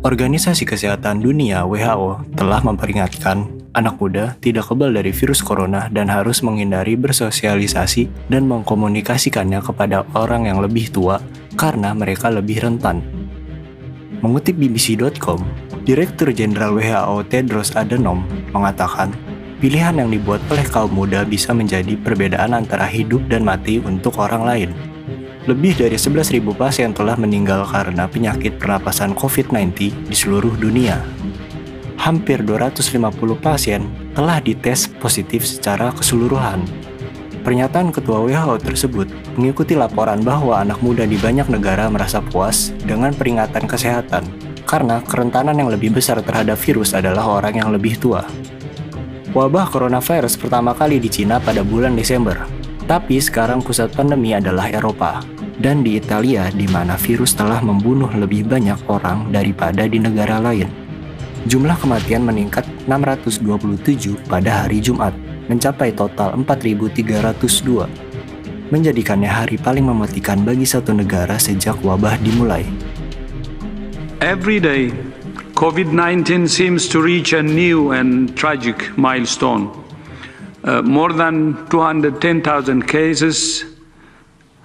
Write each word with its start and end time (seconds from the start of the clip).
Organisasi 0.00 0.64
Kesehatan 0.64 1.20
Dunia 1.20 1.68
WHO 1.68 2.24
telah 2.32 2.64
memperingatkan 2.64 3.44
anak 3.76 4.00
muda 4.00 4.40
tidak 4.40 4.72
kebal 4.72 4.88
dari 4.88 5.12
virus 5.12 5.44
corona 5.44 5.92
dan 5.92 6.08
harus 6.08 6.40
menghindari 6.40 6.96
bersosialisasi 6.96 8.08
dan 8.32 8.48
mengkomunikasikannya 8.48 9.60
kepada 9.60 10.08
orang 10.16 10.48
yang 10.48 10.64
lebih 10.64 10.88
tua 10.88 11.20
karena 11.60 11.92
mereka 11.92 12.32
lebih 12.32 12.64
rentan. 12.64 13.04
Mengutip 14.24 14.56
BBC.com, 14.56 15.44
Direktur 15.84 16.32
Jenderal 16.32 16.72
WHO 16.72 17.28
Tedros 17.28 17.76
Adhanom 17.76 18.24
mengatakan 18.56 19.12
pilihan 19.60 19.98
yang 20.00 20.08
dibuat 20.08 20.40
oleh 20.48 20.64
kaum 20.72 20.94
muda 20.94 21.26
bisa 21.28 21.52
menjadi 21.52 22.00
perbedaan 22.00 22.56
antara 22.56 22.88
hidup 22.88 23.20
dan 23.28 23.44
mati 23.44 23.76
untuk 23.82 24.16
orang 24.16 24.46
lain. 24.46 24.70
Lebih 25.42 25.74
dari 25.74 25.98
11.000 25.98 26.38
pasien 26.54 26.94
telah 26.94 27.18
meninggal 27.18 27.66
karena 27.66 28.06
penyakit 28.06 28.62
pernapasan 28.62 29.10
COVID-19 29.18 29.74
di 30.06 30.14
seluruh 30.14 30.54
dunia. 30.54 31.02
Hampir 31.98 32.46
250 32.46 33.10
pasien 33.42 33.82
telah 34.14 34.38
dites 34.38 34.86
positif 35.02 35.42
secara 35.42 35.90
keseluruhan. 35.98 36.62
Pernyataan 37.42 37.90
Ketua 37.90 38.22
WHO 38.22 38.54
tersebut 38.62 39.10
mengikuti 39.34 39.74
laporan 39.74 40.22
bahwa 40.22 40.62
anak 40.62 40.78
muda 40.78 41.02
di 41.02 41.18
banyak 41.18 41.50
negara 41.50 41.90
merasa 41.90 42.22
puas 42.22 42.70
dengan 42.86 43.10
peringatan 43.10 43.66
kesehatan 43.66 44.22
karena 44.62 45.02
kerentanan 45.02 45.58
yang 45.58 45.74
lebih 45.74 45.90
besar 45.90 46.22
terhadap 46.22 46.54
virus 46.54 46.94
adalah 46.94 47.42
orang 47.42 47.58
yang 47.58 47.74
lebih 47.74 47.98
tua. 47.98 48.22
Wabah 49.34 49.66
coronavirus 49.74 50.38
pertama 50.38 50.70
kali 50.70 51.02
di 51.02 51.10
Cina 51.10 51.42
pada 51.42 51.66
bulan 51.66 51.98
Desember, 51.98 52.61
tapi 52.86 53.22
sekarang 53.22 53.62
pusat 53.62 53.94
pandemi 53.94 54.34
adalah 54.34 54.68
Eropa 54.68 55.22
dan 55.62 55.86
di 55.86 55.98
Italia 55.98 56.50
di 56.50 56.66
mana 56.66 56.98
virus 56.98 57.38
telah 57.38 57.62
membunuh 57.62 58.10
lebih 58.14 58.46
banyak 58.48 58.78
orang 58.90 59.30
daripada 59.30 59.86
di 59.86 60.02
negara 60.02 60.42
lain. 60.42 60.82
Jumlah 61.46 61.78
kematian 61.82 62.22
meningkat 62.22 62.62
627 62.86 64.14
pada 64.30 64.62
hari 64.62 64.78
Jumat, 64.78 65.10
mencapai 65.50 65.90
total 65.90 66.38
4.302, 66.38 68.70
menjadikannya 68.70 69.26
hari 69.26 69.58
paling 69.58 69.90
mematikan 69.90 70.46
bagi 70.46 70.62
satu 70.62 70.94
negara 70.94 71.34
sejak 71.42 71.74
wabah 71.82 72.14
dimulai. 72.22 72.62
Every 74.22 74.62
day, 74.62 74.94
COVID-19 75.58 76.46
seems 76.46 76.86
to 76.94 77.02
reach 77.02 77.34
a 77.34 77.42
new 77.42 77.90
and 77.90 78.30
tragic 78.38 78.94
milestone. 78.94 79.81
Uh, 80.64 80.80
more 80.82 81.12
than 81.12 81.68
210,000 81.70 82.86
cases 82.86 83.64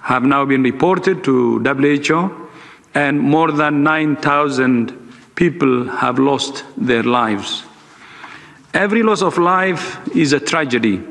have 0.00 0.22
now 0.22 0.44
been 0.44 0.62
reported 0.62 1.24
to 1.24 1.58
WHO, 1.58 2.48
and 2.94 3.20
more 3.20 3.50
than 3.50 3.82
9,000 3.82 4.92
people 5.34 5.84
have 5.88 6.18
lost 6.18 6.64
their 6.76 7.02
lives. 7.02 7.64
Every 8.74 9.02
loss 9.02 9.22
of 9.22 9.38
life 9.38 9.98
is 10.14 10.32
a 10.32 10.40
tragedy. 10.40 11.02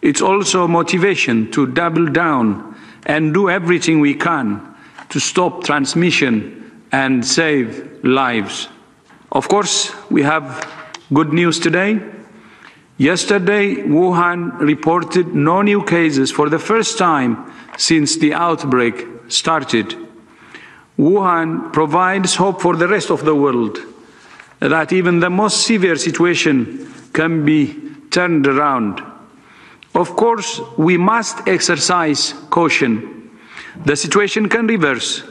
It's 0.00 0.22
also 0.22 0.66
motivation 0.66 1.50
to 1.52 1.66
double 1.66 2.06
down 2.06 2.76
and 3.06 3.34
do 3.34 3.50
everything 3.50 4.00
we 4.00 4.14
can 4.14 4.74
to 5.10 5.20
stop 5.20 5.64
transmission 5.64 6.82
and 6.92 7.26
save 7.26 8.04
lives. 8.04 8.68
Of 9.32 9.48
course, 9.48 9.92
we 10.10 10.22
have 10.22 10.66
good 11.12 11.32
news 11.32 11.58
today. 11.58 12.00
Yesterday, 12.98 13.76
Wuhan 13.76 14.58
reported 14.58 15.32
no 15.32 15.62
new 15.62 15.84
cases 15.84 16.32
for 16.32 16.48
the 16.48 16.58
first 16.58 16.98
time 16.98 17.52
since 17.76 18.16
the 18.16 18.34
outbreak 18.34 19.06
started. 19.28 19.94
Wuhan 20.98 21.72
provides 21.72 22.34
hope 22.34 22.60
for 22.60 22.74
the 22.74 22.88
rest 22.88 23.10
of 23.10 23.24
the 23.24 23.36
world 23.36 23.78
that 24.58 24.92
even 24.92 25.20
the 25.20 25.30
most 25.30 25.64
severe 25.64 25.94
situation 25.94 26.92
can 27.12 27.44
be 27.44 27.76
turned 28.10 28.48
around. 28.48 29.00
Of 29.94 30.16
course, 30.16 30.60
we 30.76 30.96
must 30.96 31.46
exercise 31.46 32.32
caution. 32.50 33.30
The 33.84 33.94
situation 33.94 34.48
can 34.48 34.66
reverse, 34.66 35.22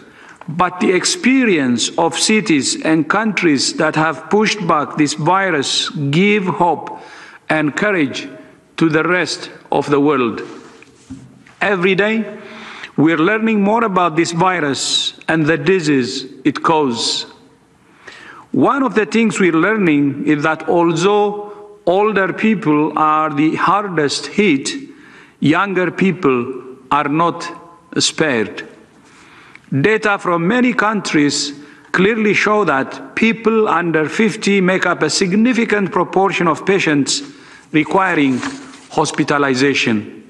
but 0.47 0.79
the 0.79 0.93
experience 0.93 1.89
of 1.97 2.17
cities 2.17 2.81
and 2.85 3.09
countries 3.09 3.73
that 3.73 3.97
have 3.97 4.29
pushed 4.29 4.65
back 4.65 4.95
this 4.95 5.15
virus 5.15 5.89
give 5.89 6.45
hope 6.45 7.01
and 7.49 7.75
courage 7.75 8.27
to 8.77 8.89
the 8.89 9.03
rest 9.03 9.49
of 9.71 9.89
the 9.89 9.99
world. 9.99 10.41
Every 11.61 11.95
day, 11.95 12.39
we're 12.95 13.17
learning 13.17 13.61
more 13.61 13.83
about 13.83 14.15
this 14.15 14.31
virus 14.31 15.13
and 15.27 15.45
the 15.45 15.57
disease 15.57 16.25
it 16.43 16.63
causes. 16.63 17.25
One 18.51 18.81
of 18.83 18.95
the 18.95 19.05
things 19.05 19.39
we're 19.39 19.51
learning 19.51 20.25
is 20.25 20.43
that 20.43 20.67
although 20.67 21.79
older 21.85 22.33
people 22.33 22.97
are 22.97 23.33
the 23.33 23.55
hardest 23.55 24.27
hit, 24.27 24.69
younger 25.39 25.91
people 25.91 26.63
are 26.89 27.07
not 27.07 27.47
spared. 27.99 28.67
Data 29.81 30.17
from 30.17 30.47
many 30.47 30.73
countries 30.73 31.53
clearly 31.91 32.33
show 32.33 32.63
that 32.63 33.15
people 33.15 33.67
under 33.67 34.07
50 34.07 34.61
make 34.61 34.85
up 34.85 35.03
a 35.03 35.09
significant 35.09 35.91
proportion 35.91 36.47
of 36.47 36.65
patients 36.65 37.21
requiring 37.71 38.39
hospitalization. 38.89 40.29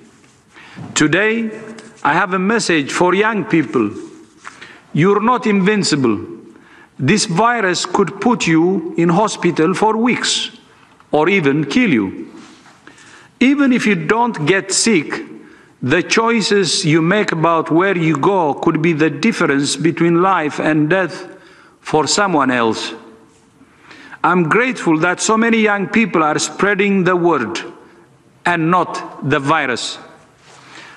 Today, 0.94 1.52
I 2.04 2.14
have 2.14 2.34
a 2.34 2.40
message 2.40 2.92
for 2.92 3.14
young 3.14 3.46
people. 3.46 3.92
You're 4.94 5.22
not 5.22 5.46
invincible. 5.46 6.26
This 7.00 7.26
virus 7.26 7.86
could 7.86 8.20
put 8.20 8.48
you 8.48 8.94
in 8.98 9.10
hospital 9.10 9.74
for 9.74 9.98
weeks 9.98 10.52
or 11.12 11.30
even 11.30 11.66
kill 11.66 11.92
you. 11.92 12.34
Even 13.40 13.72
if 13.72 13.86
you 13.86 13.96
don't 13.96 14.46
get 14.48 14.72
sick, 14.72 15.24
the 15.82 16.02
choices 16.02 16.84
you 16.84 17.04
make 17.04 17.32
about 17.32 17.70
where 17.70 17.96
you 17.96 18.18
go 18.18 18.56
could 18.56 18.82
be 18.82 18.94
the 18.94 19.12
difference 19.12 19.76
between 19.76 20.22
life 20.24 20.60
and 20.60 20.90
death 20.90 21.28
for 21.82 22.08
someone 22.08 22.50
else. 22.50 22.94
I'm 24.24 24.50
grateful 24.50 24.98
that 25.00 25.22
so 25.22 25.38
many 25.38 25.60
young 25.60 25.88
people 25.88 26.24
are 26.24 26.40
spreading 26.40 27.04
the 27.04 27.16
word 27.16 27.60
and 28.46 28.72
not 28.72 29.30
the 29.30 29.40
virus. 29.40 29.98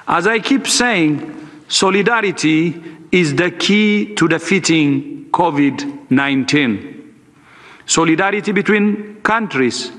As 0.07 0.27
I 0.27 0.39
keep 0.39 0.67
saying, 0.67 1.49
solidarity 1.69 2.83
is 3.13 3.35
the 3.35 3.51
key 3.51 4.15
to 4.15 4.29
defeating 4.29 5.31
COVID 5.31 6.11
19. 6.11 6.97
Solidarity 7.87 8.53
between 8.53 9.21
countries, 9.23 9.93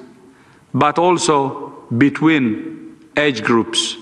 but 0.73 0.97
also 0.97 1.85
between 1.97 2.97
age 3.17 3.43
groups. 3.43 4.00